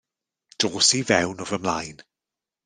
[0.63, 1.99] Dos i fewn o fy mlaen.